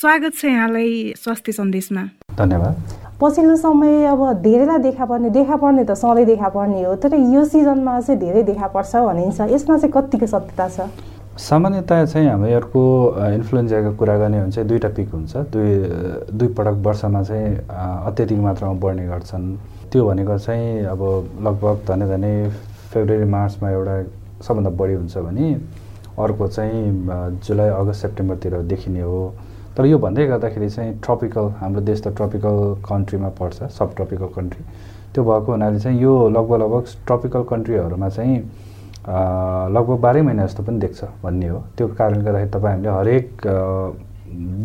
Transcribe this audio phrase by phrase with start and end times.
[0.00, 2.02] स्वागत छ यहाँलाई स्वास्थ्य सन्देशमा।
[2.36, 2.74] धन्यवाद।
[3.20, 7.44] पछिल्लो समय अब धेरैलाई देखा पर्ने देखा पर्ने त सधैँ देखा पर्ने हो तर यो
[7.44, 10.88] सिजनमा चाहिँ धेरै देखा पर्छ भनिन्छ। यसमा चाहिँ कतिको सत्यता छ?
[11.36, 12.82] सामान्यतया चाहिँ हामीहरूको
[13.28, 15.68] इन्फ्लुएन्जाको कुरा गर्ने हो भने चाहिँ दुईवटा पिक हुन्छ। दुई
[16.32, 17.52] दुई पटक वर्षमा चाहिँ
[18.08, 19.44] अत्याधिक मात्रामा बढ्ने गर्छन्।
[19.92, 21.00] त्यो भनेको चाहिँ अब
[21.44, 22.32] लगभग धने धने
[22.96, 23.96] फेब्रुअरी मार्चमा एउटा
[24.48, 25.52] सबभन्दा बढी हुन्छ भने
[26.24, 26.88] अर्को चाहिँ
[27.44, 29.22] जुलाई अगस्त सेप्टेम्बरतिर देखिने हो।
[29.76, 34.62] तर यो भन्दै गर्दाखेरि चाहिँ ट्रपिकल हाम्रो देश त ट्रपिकल कन्ट्रीमा पर्छ सब ट्रपिकल कन्ट्री
[35.14, 38.36] त्यो भएको हुनाले चाहिँ यो लगभग लगभग ट्रपिकल कन्ट्रीहरूमा चाहिँ
[39.74, 43.26] लगभग बाह्रै महिना जस्तो पनि देख्छ भन्ने हो। त्यो कारणले गर्दाखेरि तपाईँ हामीले हरेक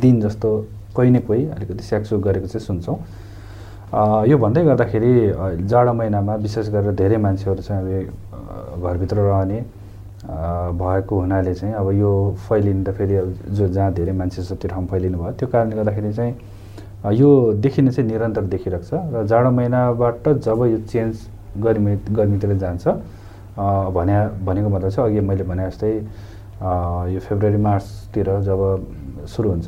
[0.02, 0.49] दिन जस्तो
[0.96, 2.98] कोही न कोही अलिकति स्याकसुक गरेको चाहिँ सुन्छौँ।
[4.27, 5.12] यो भन्दै गर्दाखेरि
[5.70, 9.60] जाडो महिनामा विशेष गरेर धेरै मान्छेहरू चाहिँ अब घरभित्र रहने
[10.26, 12.12] भएको हुनाले चाहिँ अब यो
[12.48, 13.16] फैलिनु त फेरि
[13.56, 16.34] जो जहाँ धेरै मान्छे छ त्यो ठाउँ फैलिनु भयो। त्यो कारणले गर्दाखेरि चाहिँ
[17.14, 17.30] यो
[17.62, 21.14] देखिने चाहिँ निरन्तर देखिरहेको छ र जाडो महिनाबाट जब यो चेन्ज
[21.62, 22.88] गर्मी गर्मीतिर जान्छ
[23.94, 25.94] भने भनेको मतलब चाहिँ अघि मैले भने जस्तै
[27.14, 28.62] यो फेब्रुअरी मार्चतिर जब
[29.30, 29.68] सुरु हुन्छ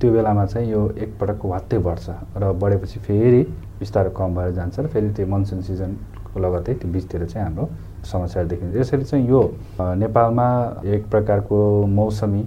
[0.00, 3.42] त्यो बेलामा चाहिँ यो एकपटक वात्तै बढ्छ र बढेपछि फेरि
[3.78, 7.68] बिस्तारै कम भएर जान्छ र फेरि त्यो मनसुन सिजनको लगत्तै त्यो बिचतिर चाहिँ हाम्रो
[8.04, 9.42] समस्याहरू देखिन्छ यसरी चाहिँ यो
[9.78, 10.48] नेपालमा
[10.94, 12.42] एक प्रकारको मौसमी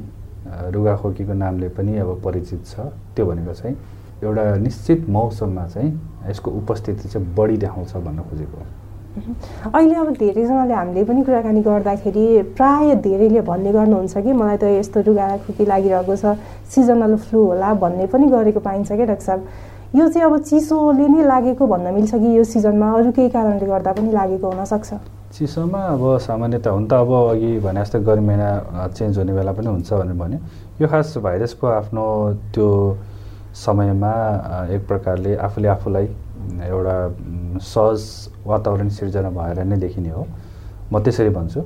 [0.73, 3.75] रुगाखोकीको नामले पनि अब परिचित छ। त्यो भनेको चाहिँ
[4.23, 5.91] एउटा निश्चित मौसममा चाहिँ
[6.29, 8.65] यसको उपस्थिति चाहिँ बढी देखाउँछ भन्न खोजेको
[9.75, 12.25] अहिले अब धेरैजनाले हामीले पनि कुराकानी गर्दाखेरि
[12.57, 16.37] प्राय धेरैले भन्ने गर्नुहुन्छ कि मलाई त यस्तो रुगाखोकी लागिरहेको छ
[16.71, 19.47] सिजनल फ्लू होला भन्ने पनि गरेको पाइन्छ क्या डाक्टर साहब।
[19.95, 23.91] यो चाहिँ अब चिसोले नै लागेको भन्न मिल्छ कि यो सिजनमा अरू केही कारणले गर्दा
[23.99, 24.93] पनि लागेको हुनसक्छ
[25.31, 29.67] चिसोमा अब सामान्यत हुन त अब अघि भने जस्तै गर्मी महिना चेन्ज हुने बेला पनि
[29.67, 30.39] हुन्छ भनेर भन्यो।
[30.81, 32.03] यो खास भाइरसको आफ्नो
[32.51, 32.67] त्यो
[33.55, 34.13] समयमा
[34.75, 36.05] एक प्रकारले आफूले आफूलाई
[36.67, 36.95] एउटा
[37.63, 38.01] सहज
[38.43, 40.27] वातावरण सिर्जना भएर नै देखिने हो।
[40.91, 41.61] म त्यसरी भन्छु।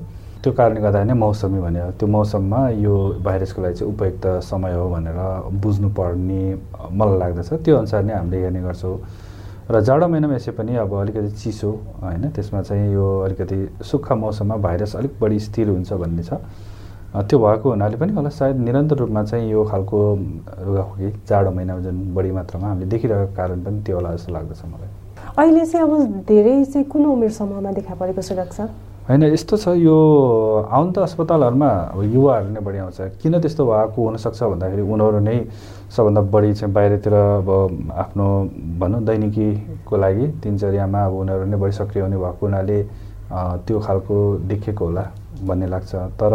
[0.46, 2.94] त्यो कारणले गर्दा नै मौसमी भने त्यो मौसममा यो
[3.26, 5.18] भाइरसको लागि चाहिँ उपयुक्त समय हो भनेर
[5.58, 6.42] बुझ्नुपर्ने
[6.94, 8.98] मलाई लाग्दछ। त्यो अनुसार नै हामीले हेर्ने गर्छौँ।
[9.66, 11.70] र जाडो महिनामा यसै पनि अब अलिकति चिसो
[12.02, 16.38] होइन त्यसमा चाहिँ यो अलिकति सुक्खा मौसममा भाइरस अलिक बढी स्थिर हुन्छ भन्ने छ।
[17.18, 20.00] त्यो भएको हुनाले पनि होला सायद निरन्तर रूपमा चाहिँ यो खालको
[20.70, 24.90] रुगाखोकी जाडो महिनामा जुन बढी मात्रामा हामीले देखिरहेको कारण पनि त्यो होला जस्तो लाग्दछ मलाई।
[25.34, 28.70] अहिले चाहिँ अब धेरै चाहिँ कुन उमेर समूहमा देखा परेको छ डाक्टर
[29.10, 29.98] होइन यस्तो छ यो
[30.70, 35.38] आउनु त अस्पतालहरूमा अब युवाहरू नै बढी आउँछ। किन त्यस्तो भएको हुनसक्छ भन्दाखेरि उनीहरू नै
[35.92, 37.50] सबभन्दा बढी चाहिँ बाहिरतिर अब
[37.94, 38.26] आफ्नो
[38.80, 42.78] भनौँ दैनिकीको लागि दिनचर्यामा अब उनीहरू नै बढी सक्रिय हुने भएको हुनाले
[43.66, 44.16] त्यो खालको
[44.50, 45.04] देखिएको होला
[45.48, 46.34] भन्ने लाग्छ। तर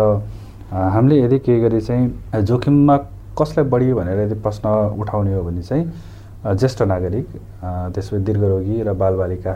[0.71, 2.97] हामीले यदि केही गरी चाहिँ जोखिममा
[3.39, 4.69] कसलाई बढी भनेर यदि प्रश्न
[5.01, 5.85] उठाउने हो भने चाहिँ
[6.57, 7.27] ज्येष्ठ नागरिक
[7.95, 9.55] त्यसपछि दीर्घरोगी र बालबालिका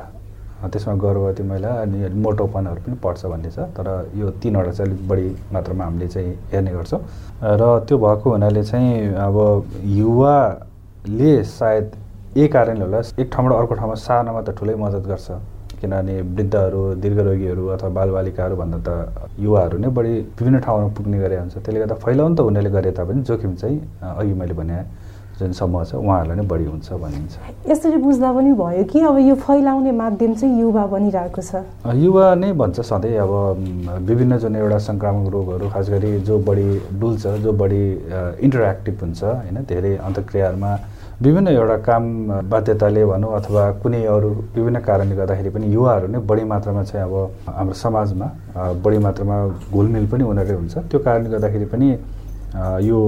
[0.72, 5.28] त्यसमा गर्भवती महिला अनि मोटोपनहरू पनि पर्छ भन्ने छ तर यो तिनवटा चाहिँ अलिक बढी
[5.52, 7.00] मात्रामा हामीले चाहिँ हेर्ने गर्छौँ।
[7.60, 9.36] र त्यो भएको हुनाले चाहिँ अब
[9.98, 11.86] युवाले सायद
[12.36, 15.28] यही कारणले होला एक ठाउँबाट अर्को ठाउँमा सार्नमा त ठुलै मद्दत गर्छ।
[15.80, 18.88] किनभने वृद्धहरू दीर्घरोगीहरू अथवा बालबालिकाहरू भन्दा त
[19.36, 23.22] युवाहरू नै बढी विभिन्न ठाउँमा पुग्ने गरे हुन्छ। त्यसले गर्दा फैलाउनु त हुनेले गरे तापनि
[23.28, 24.78] जोखिम चाहिँ अघि मैले भने
[25.38, 27.34] जुन समूह छ उहाँहरूलाई नै बढी हुन्छ भनिन्छ।
[27.70, 31.62] यसरी बुझ्दा पनि भयो कि अब यो फैलाउने माध्यम चाहिँ युवा बनिरहेको छ?
[31.84, 33.32] युवा नै भन्छ सधैँ अब
[34.08, 36.68] विभिन्न जुन एउटा सङ्क्रामक रोगहरू खास गरी जो बढी
[37.00, 37.84] डुल्छ जो बढी
[38.46, 40.72] इन्टरेक्टिभ हुन्छ होइन धेरै अन्तक्रियाहरूमा
[41.22, 42.04] विभिन्न एउटा काम
[42.50, 47.14] बाध्यताले भनौँ अथवा कुनै अरू विभिन्न कारणले गर्दाखेरि पनि युवाहरू नै बढी मात्रामा चाहिँ अब
[47.58, 48.26] हाम्रो समाजमा
[48.84, 49.36] बढी मात्रामा
[49.74, 51.88] घुलमिल पनि उनीहरू हुन्छ। त्यो कारणले गर्दाखेरि पनि
[52.82, 52.98] यो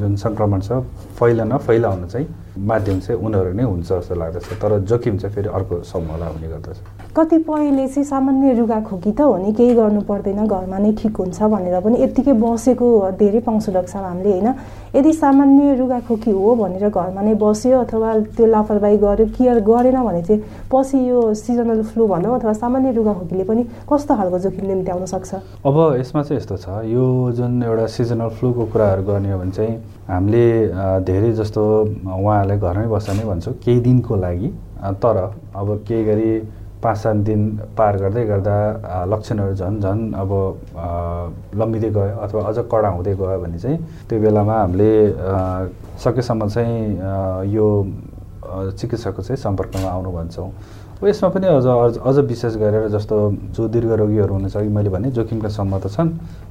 [0.00, 0.80] जुन सङ्क्रमण छ
[1.18, 2.26] फैलन फैलाउन चाहिँ
[2.58, 6.78] माध्यम चाहिँ उनीहरू नै हुन्छ जस्तो लाग्दछ। तर जोखिम चाहिँ फेरि अर्को समूहलाई हुने गर्दछ।
[7.16, 11.42] कतिपयले चाहिँ सामान्य रुगा खोकी त हो नि केही गर्नु पर्दैन घरमा नै ठिक हुन्छ
[11.42, 12.86] भनेर पनि यत्तिकै बसेको
[13.18, 14.48] धेरै पाउँछु डाक्टर साहब हामीले होइन?
[14.90, 20.22] यदि सामान्य रुगाखोकी हो भनेर घरमा नै बस्यो अथवा त्यो लापरवाही गर्यो केयर गरेन भने
[20.22, 25.06] चाहिँ पछि यो सिजनल फ्लू भनौँ अथवा सामान्य रुगाखोकीले पनि कस्तो खालको जोखिम निम्ति आउन
[25.06, 25.30] सक्छ?
[25.62, 27.04] अब यसमा चाहिँ यस्तो छ यो
[27.38, 29.74] जुन एउटा सिजनल फ्लूको कुराहरू गर्ने हो भने चाहिँ
[30.10, 30.44] हामीले
[31.06, 31.62] धेरै जस्तो
[32.40, 34.48] उहाँहरूलाई घरमै बस्दा नै भन्छौँ केही दिनको लागि।
[35.02, 35.16] तर
[35.54, 36.30] अब केही गरी
[36.80, 37.40] पाँच सात दिन
[37.76, 38.56] पार गर्दै गर्दा
[39.12, 40.30] लक्षणहरू झन् झन् अब
[41.60, 43.78] लम्बिँदै गयो अथवा अझ कडा हुँदै गयो भने चाहिँ
[44.08, 44.92] त्यो बेलामा हामीले
[46.00, 46.80] सकेसम्म चाहिँ
[47.52, 47.66] यो
[48.80, 50.48] चिकित्सकको चाहिँ सम्पर्कमा आउनु भन्छौँ।
[51.00, 53.16] यसमा पनि अझ अझ विशेष गरेर जस्तो
[53.56, 56.08] जो दीर्घरोगीहरू हुनुहुन्छ अघि मैले भने जोखिमका सम्म त छन्।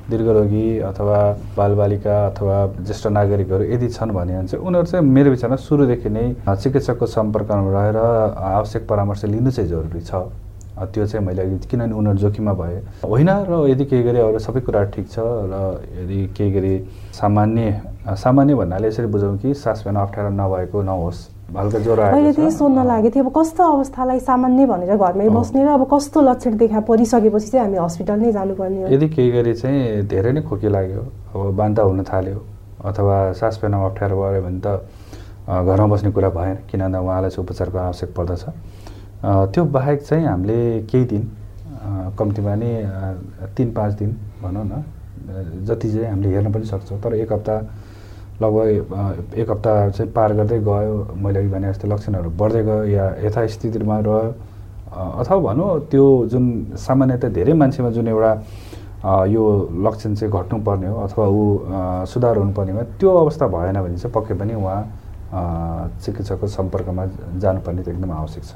[0.09, 1.17] दीर्घरोगी अथवा
[1.57, 7.05] बालबालिका अथवा ज्येष्ठ नागरिकहरू यदि छन् भने चाहिँ उनीहरू चाहिँ मेरो विचारमा सुरुदेखि नै चिकित्सकको
[7.05, 7.97] सम्पर्कमा रहेर
[8.57, 10.11] आवश्यक परामर्श लिनु चाहिँ जरुरी छ।
[10.81, 14.61] त्यो चाहिँ मैले अघि किनभने उनीहरू जोखिममा भए। होइन र यदि केही गरी अरू सबै
[14.65, 15.55] कुरा ठिक छ र
[16.01, 16.73] यदि केही गरी
[17.13, 21.19] सामान्य सामान्य भन्नाले यसरी बुझौँ कि सास फेर्न अप्ठ्यारो नभएको नहोस्।
[21.49, 26.21] मैले त्यही सोध्न लागेको थिएँ अब कस्तो अवस्थालाई सामान्य भनेर घरमै बस्ने र अब कस्तो
[26.21, 30.69] लक्षण देखा परिसकेपछि चाहिँ हामी हस्पिटल नै जानुपर्ने यदि केही गरी चाहिँ धेरै नै खोकी
[30.69, 31.01] लाग्यो
[31.33, 32.39] अब बान्ता हुन थाल्यो
[32.85, 34.67] अथवा सास फेर्न अप्ठ्यारो भयो भने त
[35.49, 38.43] घरमा बस्ने कुरा भएन किनभने उहाँलाई चाहिँ उपचारको आवश्यक पर्दछ।
[39.51, 41.23] त्यो बाहेक चाहिँ हामीले केही दिन
[42.13, 42.71] कम्तीमा नै
[43.57, 44.09] तिन पाँच दिन
[44.43, 44.83] भनौँ न
[45.65, 47.55] जति चाहिँ हामीले हेर्न पनि सक्छौँ तर एक हप्ता
[48.41, 53.05] लगभग एक हप्ता चाहिँ पार गर्दै गयो। मैले अघि भने जस्तो लक्षणहरू बढ्दै गयो या
[53.25, 54.33] यथास्थितिमा रह्यो।
[54.89, 56.45] अथवा भनौँ त्यो जुन
[56.79, 58.31] सामान्यतया धेरै मान्छेमा जुन एउटा
[59.27, 59.43] यो
[59.85, 61.43] लक्षण चाहिँ घट्नुपर्ने हो अथवा ऊ
[62.11, 64.81] सुधार हुनुपर्ने हो त्यो अवस्था भएन भने चाहिँ पक्कै पनि उहाँ
[65.29, 67.05] चिकित्सकको सम्पर्कमा
[67.37, 68.51] जानुपर्ने त एकदम आवश्यक छ।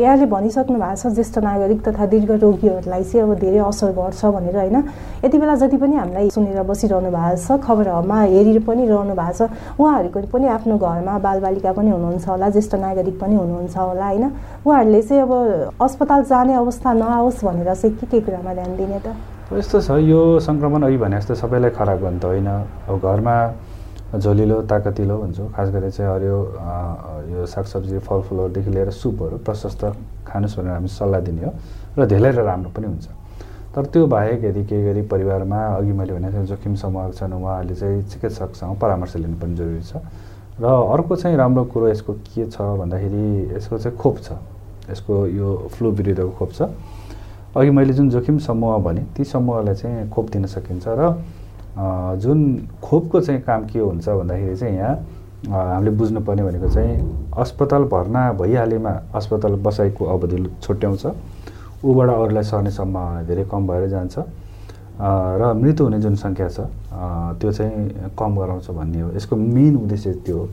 [0.00, 4.56] यहाँले भनिसक्नु भएको छ ज्येष्ठ नागरिक तथा दीर्घ रोगीहरूलाई चाहिँ अब धेरै असर गर्छ भनेर
[4.56, 4.76] होइन?
[5.24, 9.52] यति बेला जति पनि हामीलाई सुनेर बसिरहनु भएको छ खबरहरूमा हेरि पनि रहनु भएको छ
[9.76, 14.24] उहाँहरूको पनि आफ्नो घरमा बालबालिका पनि हुनुहुन्छ होला ज्येष्ठ नागरिक पनि हुनुहुन्छ होला होइन?
[14.64, 15.32] उहाँहरूले चाहिँ अब
[15.76, 19.12] अस्पताल जाने अवस्था नआओस् भनेर चाहिँ के के कुरामा ध्यान दिने त?
[19.52, 22.48] यस्तो छ यो सङ्क्रमण अघि भने जस्तो सबैलाई खराब गर्नु त होइन?
[22.88, 23.36] अब घरमा
[24.18, 26.38] झोलिलो ताकतिलो भन्छौँ। खास गरी चाहिँ हरियो
[27.34, 29.82] यो सागसब्जी फलफुलहरूदेखि लिएर सुपहरू प्रशस्त
[30.28, 31.52] खानुहोस् भनेर हामी सल्लाह दिने हो
[31.98, 33.06] र धेरै राम्रो पनि हुन्छ।
[33.74, 38.02] तर त्यो बाहेक यदि केही गरी परिवारमा अघि मैले भने जोखिम समूह छन् उहाँहरूले चाहिँ
[38.06, 39.98] चिकित्सकसँग परामर्श लिनु पनि जरुरी छ।
[40.62, 44.38] र अर्को चाहिँ राम्रो कुरो यसको के छ भन्दाखेरि यसको चाहिँ खोप छ।
[44.94, 46.62] यसको यो फ्लू विरुद्धको खोप छ।
[47.56, 51.18] अघि मैले जुन जोखिम समूह भने ती समूहलाई चाहिँ खोप दिन सकिन्छ र
[51.76, 52.38] जुन
[52.82, 54.94] खोपको चाहिँ काम के हुन्छ भन्दाखेरि चाहिँ यहाँ
[55.44, 61.06] हामीले बुझ्नुपर्ने भनेको चाहिँ अस्पताल भर्ना भइहालेमा अस्पताल बसाइको अवधि छुट्याउँछ।
[61.84, 64.18] ऊबाट अरूलाई सर्ने सम्भावना धेरै कम भएर जान्छ।
[65.00, 66.60] र मृत्यु हुने जुन सङ्ख्या छ
[67.40, 70.48] त्यो चाहिँ कम गराउँछ भन्ने हो। यसको मेन उद्देश्य त्यो हो।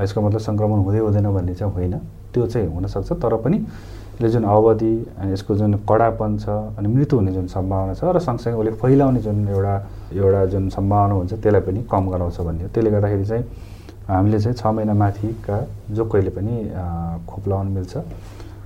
[0.00, 1.94] यसको मतलब सङ्क्रमण हुँदै हुँदैन भन्ने चाहिँ होइन।
[2.32, 3.58] त्यो चाहिँ हुनसक्छ तर पनि
[4.14, 6.48] यसले जुन अवधि अनि यसको जुन कडापन छ
[6.78, 9.74] अनि मृत्यु हुने जुन सम्भावना छ र सँगसँगै उसले फैलाउने जुन एउटा
[10.14, 13.44] एउटा जुन सम्भावना हुन्छ त्यसलाई पनि कम गराउँछ भन्ने हो। त्यसले गर्दाखेरि चाहिँ
[14.08, 15.56] हामीले चाहिँ छ महिना माथिका
[15.96, 16.54] जो कहिले पनि
[17.30, 17.94] खोप लगाउनु मिल्छ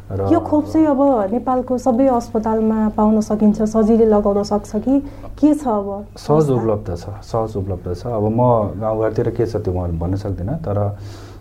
[0.06, 1.00] र यो खोप चाहिँ अब
[1.34, 4.94] नेपालको सबै अस्पतालमा पाउन सकिन्छ सजिलै लगाउन सक्छ कि
[5.38, 5.88] के छ अब?
[6.14, 8.40] सहज उपलब्ध छ सहज उपलब्ध छ। अब म
[8.80, 10.78] गाउँघरतिर के छ त्यो म भन्न सक्दिनँ तर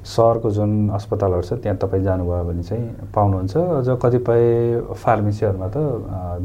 [0.05, 2.85] सहरको जुन अस्पतालहरू छ त्यहाँ तपाईँ जानुभयो भने चाहिँ
[3.15, 4.43] पाउनुहुन्छ अझ कतिपय
[4.93, 5.77] फार्मेसीहरूमा त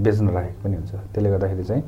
[0.00, 1.82] बेच्न राखेको पनि हुन्छ। त्यसले गर्दाखेरि चाहिँ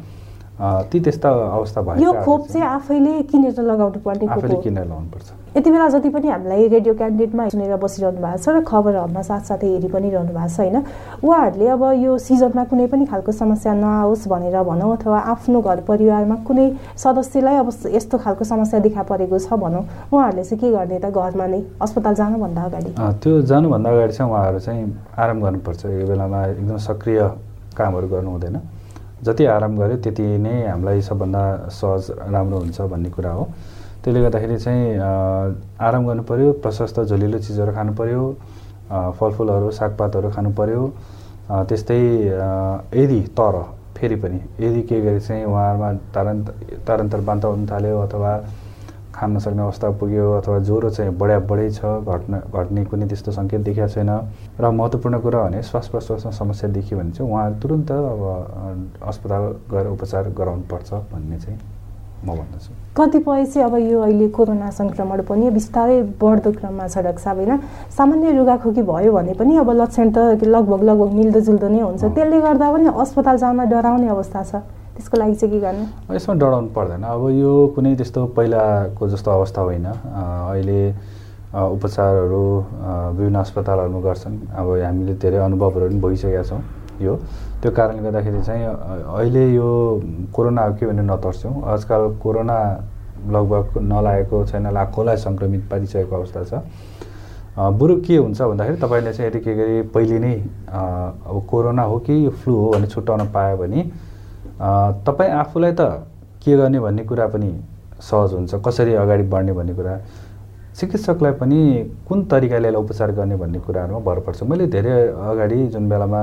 [0.62, 5.28] ती त्यस्ता अवस्था भयो यो खोप चाहिँ आफैले किनेर लगाउनु पर्ने आफैले किनेर लगाउनु पर्छ।
[5.56, 9.88] यति बेला जति पनि हामीलाई रेडियो क्यान्डिडेटमा सुनेर बसिरहनु भएको छ र खबरहरूमा साथसाथै हेरि
[9.90, 10.76] पनि रहनु भएको छ होइन?
[11.20, 16.36] उहाँहरूले अब यो सिजनमा कुनै पनि खालको समस्या नआओस् भनेर भनौँ अथवा आफ्नो घर परिवारमा
[16.46, 16.66] कुनै
[16.96, 19.82] सदस्यलाई अब यस्तो खालको समस्या देखा परेको छ भनौँ।
[20.14, 22.90] उहाँहरूले चाहिँ के गर्ने त घरमा नै अस्पताल जानुभन्दा अगाडि?
[23.20, 24.84] त्यो जानुभन्दा अगाडि चाहिँ उहाँहरू चाहिँ
[25.18, 27.20] आराम गर्नुपर्छ। यो बेलामा एकदम सक्रिय
[27.76, 28.56] कामहरू गर्नु हुँदैन।
[29.24, 33.44] जति आराम गऱ्यो त्यति नै हामीलाई सबभन्दा सहज राम्रो हुन्छ भन्ने कुरा हो।
[34.02, 34.98] त्यसले गर्दाखेरि चाहिँ
[35.78, 38.22] आराम गर्नु पऱ्यो प्रशस्त झोलिलो चिजहरू खानु पऱ्यो
[39.18, 40.82] फलफुलहरू सागपातहरू खानु पऱ्यो
[41.68, 42.00] त्यस्तै
[42.98, 43.56] यदि तर
[43.96, 46.46] फेरि पनि यदि केही गरी चाहिँ उहाँहरूमा तारन्त
[46.86, 48.32] तारन्तर बान्ता हुन थाल्यो अथवा
[49.12, 53.60] खान नसक्ने अवस्था पुग्यो अथवा ज्वरो चाहिँ बढ्या बढै छ घट्न घट्ने कुनै त्यस्तो सङ्केत
[53.60, 54.10] देखिएको छैन।
[54.60, 58.22] र महत्त्वपूर्ण कुरा भने श्वास प्रश्वासमा समस्या देखियो भने चाहिँ उहाँ तुरन्त अब
[59.04, 61.58] अस्पताल गएर उपचार गराउनुपर्छ भन्ने चाहिँ
[62.24, 67.22] म भन्दछु। कतिपय चाहिँ अब यो अहिले कोरोना सङ्क्रमण पनि बिस्तारै बढ्दो क्रममा छ डाक्टर
[67.22, 67.58] साहब होइन।
[67.90, 72.66] सामान्य रुगाखोकी भयो भने पनि अब लक्षण त लगभग लगभग मिल्दोजुल्दो नै हुन्छ। त्यसले गर्दा
[72.72, 74.54] पनि अस्पताल जान डराउने अवस्था छ।
[75.02, 75.84] त्यसको लागि चाहिँ के गर्नु?
[76.14, 80.80] यसमा डराउनु पर्दैन। अब यो कुनै त्यस्तो पहिलाको जस्तो अवस्था होइन। अहिले
[81.50, 82.44] उपचारहरू
[83.18, 86.62] विभिन्न अस्पतालहरूमा गर्छन्। अब हामीले धेरै अनुभवहरू पनि भइसकेका छौँ
[87.02, 87.14] यो।
[87.62, 88.62] त्यो कारणले गर्दाखेरि चाहिँ
[89.10, 89.68] अहिले यो
[90.30, 92.58] कोरोना के भने नतर्स्यौँ आजकल कोरोना
[93.26, 96.62] लगभग नलागेको छैन लाखौँलाई सङ्क्रमित पारिसकेको अवस्था छ।
[97.58, 100.34] बरु के हुन्छ भन्दाखेरि तपाईँले चाहिँ यदि के गरी पहिले नै
[100.70, 103.80] अब कोरोना हो कि फ्लू हो भने छुट्याउन पायो भने
[104.62, 106.06] तपाईँ आफूलाई त
[106.44, 107.50] के गर्ने भन्ने कुरा पनि
[108.00, 109.98] सहज हुन्छ कसरी अगाडि बढ्ने भन्ने कुरा।
[110.78, 111.58] चिकित्सकलाई पनि
[112.08, 116.20] कुन तरिकाले यसलाई उपचार गर्ने भन्ने कुराहरूमा भर पर्छ। मैले धेरै अगाडि जुन बेलामा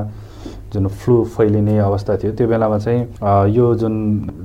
[0.74, 3.01] जुन फ्लू फैलिने अवस्था थियो त्यो बेलामा चाहिँ
[3.53, 3.96] यो जुन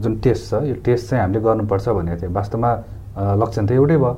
[0.03, 2.71] जुन टेस्ट छ यो टेस्ट चाहिँ हामीले गर्नुपर्छ भनेको थियो वास्तवमा
[3.41, 4.13] लक्षण त एउटै भयो।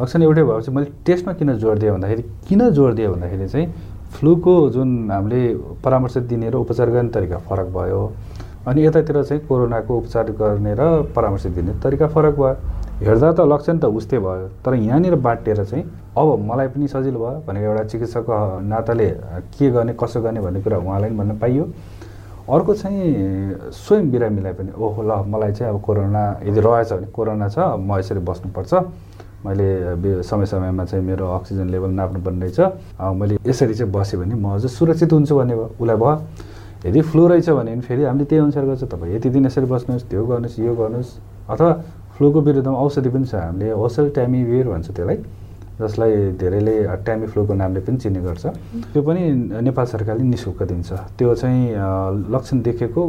[0.00, 3.66] लक्षण एउटै भएपछि मैले टेस्टमा किन जोड दिएँ भन्दाखेरि किन जोड दिएँ भन्दाखेरि चाहिँ
[4.16, 5.42] फ्लूको जुन हामीले
[5.84, 8.02] परामर्श दिने र उपचार गर्ने तरिका फरक भयो।
[8.68, 10.82] अनि यतातिर चाहिँ कोरोनाको उपचार गर्ने र
[11.16, 12.54] परामर्श दिने तरिका फरक भयो।
[13.00, 17.40] हेर्दा त लक्षण त उस्तै भयो तर यहाँनिर बाँटेर चाहिँ अब मलाई पनि सजिलो भयो
[17.48, 19.08] भनेको एउटा चिकित्सकको नाताले
[19.56, 21.64] के गर्ने कसो गर्ने भन्ने कुरा उहाँलाई पनि भन्न पाइयो।
[22.52, 27.48] अर्को चाहिँ स्वयं बिरामीलाई पनि ओहो ल मलाई चाहिँ अब कोरोना यदि रहेछ भने कोरोना
[27.48, 28.74] छ म यसरी बस्नुपर्छ।
[29.40, 32.60] मैले समय समयमा चाहिँ मेरो अक्सिजन लेभल नाप्नुपर्ने रहेछ।
[33.00, 36.12] मैले यसरी चाहिँ बसेँ भने म अझ सुरक्षित हुन्छु भन्ने भयो उसलाई भयो।
[36.86, 40.24] यदि फ्लू रहेछ भने फेरि हामीले त्यही अनुसार गर्छ। तपाईँ यति दिन यसरी बस्नुहोस् त्यो
[40.26, 41.10] गर्नुहोस् यो गर्नुहोस्
[41.50, 41.70] अथवा
[42.16, 45.16] फ्लूको विरुद्धमा औषधि पनि छ। हामीले औषध ट्यामिभिर भन्छ त्यसलाई
[45.80, 48.44] जसलाई धेरैले ट्यामी फ्लूको नामले पनि चिन्ने गर्छ।
[48.92, 49.22] त्यो पनि
[49.64, 51.62] नेपाल सरकारले नि शुल्क दिन्छ। त्यो चाहिँ
[52.32, 53.02] लक्षण देखेको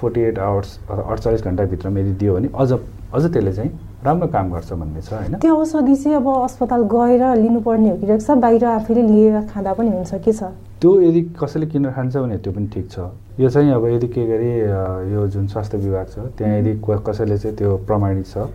[0.00, 3.70] फोर्टी एट आवर्स अथवा अडचालिस घन्टाभित्रमा यदि दियो भने अझ अझ त्यसले चाहिँ
[4.04, 5.34] राम्रो काम गर्छ भन्ने छ होइन?
[5.40, 9.90] त्यो औषधि चाहिँ अब अस्पताल गएर लिनुपर्ने हो कि रहेछ बाहिर आफैले लिएर खाँदा पनि
[9.90, 10.42] हुन्छ के छ?
[10.80, 12.98] त्यो यदि कसैले किनेर खान्छ भने त्यो पनि ठिक छ।
[13.40, 14.52] यो चाहिँ अब यदि के गरी
[15.14, 18.48] यो जुन स्वास्थ्य विभाग छ त्यहाँ यदि कसैले चाहिँ त्यो प्रमाणित छ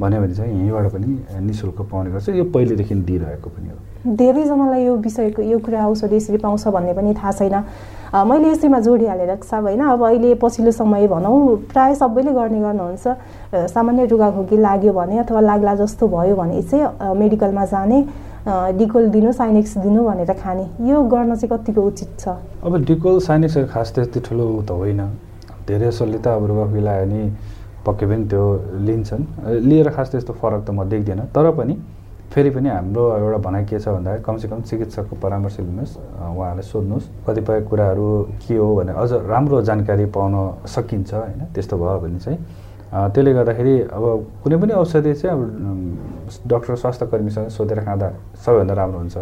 [0.00, 1.06] भन्यो भने चाहिँ यहीँबाट पनि
[1.44, 3.76] नि शुल्क पाउने गर्छ। यो पहिलेदेखि दिइरहेको पनि हो।
[4.16, 7.56] धेरैजनालाई यो विषयको यो कुरा औषधि यसरी पाउँछ भन्ने पनि थाहा छैन।
[8.26, 14.06] मैले यसैमा जोडिहालेर साब होइन अब अहिले पछिल्लो समय भनौँ प्रायः सबैले गर्ने गर्नुहुन्छ। सामान्य
[14.06, 17.98] रुगाखोकी लाग्यो भने अथवा लाग्ला जस्तो भयो भने चाहिँ मेडिकलमा जाने
[18.80, 22.28] डिकोल दिनु साइनेक्स दिनु भनेर खाने। यो गर्न चाहिँ कतिको उचित छ?
[22.64, 25.00] अब डिकोल साइनेक्स खास त्यति ठुलो त होइन।
[25.68, 27.22] धेरै जसोले त अब रुगाखोकी लाग्यो भने
[27.86, 28.44] पक्कै पनि त्यो
[28.86, 29.22] लिन्छन्।
[29.68, 31.74] लिएर खास त्यस्तो फरक त म देख्दिनँ। तर पनि
[32.30, 37.60] फेरि पनि हाम्रो एउटा भनाइ के छ भन्दाखेरि कमसेकम चिकित्सकको परामर्श लिनुहोस् उहाँहरूले सोध्नुहोस् कतिपय
[37.66, 38.06] कुराहरू
[38.38, 40.34] के हो भने अझ राम्रो जानकारी पाउन
[40.66, 42.38] सकिन्छ होइन त्यस्तो भयो भने चाहिँ
[43.10, 44.04] त्यसले गर्दाखेरि अब
[44.42, 45.40] कुनै पनि औषधि चाहिँ अब
[46.46, 48.08] डक्टर स्वास्थ्य कर्मीसँग सोधेर खाँदा
[48.44, 49.16] सबैभन्दा राम्रो हुन्छ।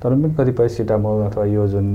[0.00, 1.86] तर पनि कतिपय सिटामोल अथवा यो जुन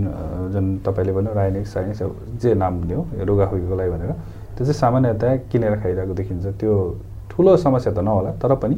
[0.53, 2.01] जुन तपाईँले भन्यो राइनिक्स साइनिक्स
[2.41, 4.11] जे नाम लियो रुगाखुकीको लागि भनेर
[4.55, 6.73] त्यो चाहिँ सामान्यतया किनेर खाइरहेको देखिन्छ। त्यो
[7.29, 8.75] ठुलो समस्या त नहोला तर पनि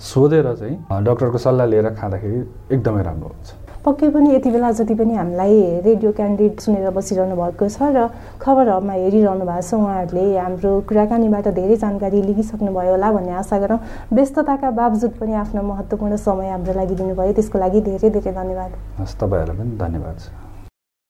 [0.00, 2.38] सोधेर चाहिँ डक्टरको सल्लाह लिएर खाँदाखेरि
[2.74, 3.48] एकदमै राम्रो हुन्छ।
[3.86, 5.54] पक्कै पनि यति बेला जति पनि हामीलाई
[5.86, 8.10] रेडियो क्यान्डिडेट सुनेर बसिरहनु भएको छ र
[8.42, 13.78] खबरहरूमा हेरिरहनु भएको छ उहाँहरूले हाम्रो कुराकानीबाट धेरै जानकारी लिइसक्नुभयो होला भन्ने आशा गरौँ।
[14.10, 18.70] व्यस्तताका बावजुद पनि आफ्नो महत्त्वपूर्ण समय हाम्रो लागि दिनुभयो। त्यसको लागि धेरै धेरै धन्यवाद।
[19.00, 20.45] हस् तपाईँहरूलाई पनि धन्यवाद। छ